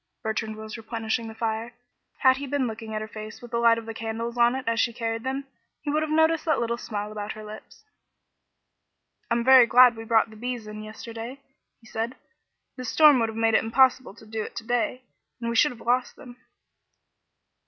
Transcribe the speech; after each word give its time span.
Bertrand 0.23 0.55
was 0.55 0.77
replenishing 0.77 1.27
the 1.27 1.35
fire. 1.35 1.75
Had 2.21 2.37
he 2.37 2.47
been 2.47 2.65
looking 2.65 2.95
at 2.95 3.01
her 3.03 3.07
face 3.07 3.39
with 3.39 3.51
the 3.51 3.59
light 3.59 3.77
of 3.77 3.85
the 3.85 3.93
candles 3.93 4.35
on 4.35 4.55
it 4.55 4.67
as 4.67 4.79
she 4.79 4.91
carried 4.93 5.21
them, 5.23 5.45
he 5.83 5.91
would 5.91 6.01
have 6.01 6.09
noticed 6.11 6.43
that 6.45 6.59
little 6.59 6.79
smile 6.79 7.11
about 7.11 7.33
her 7.33 7.43
lips. 7.43 7.85
"I'm 9.29 9.43
very 9.43 9.67
glad 9.67 9.95
we 9.95 10.03
brought 10.03 10.31
the 10.31 10.35
bees 10.35 10.65
in 10.65 10.81
yesterday," 10.81 11.39
he 11.79 11.85
said. 11.85 12.15
"This 12.77 12.89
storm 12.89 13.19
would 13.19 13.29
have 13.29 13.35
made 13.35 13.53
it 13.53 13.63
impossible 13.63 14.15
to 14.15 14.25
do 14.25 14.41
it 14.41 14.55
to 14.55 14.65
day, 14.65 15.03
and 15.39 15.51
we 15.51 15.55
should 15.55 15.71
have 15.71 15.81
lost 15.81 16.15
them." 16.15 16.37